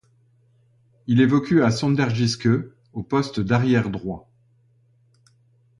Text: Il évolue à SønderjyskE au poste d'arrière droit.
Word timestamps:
Il 1.05 1.21
évolue 1.21 1.61
à 1.61 1.69
SønderjyskE 1.69 2.73
au 2.93 3.03
poste 3.03 3.39
d'arrière 3.39 3.91
droit. 3.91 4.27